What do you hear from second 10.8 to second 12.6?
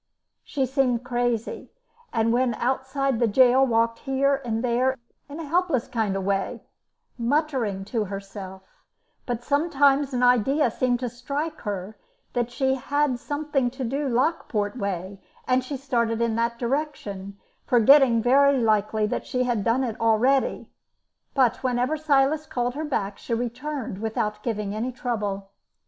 to strike her that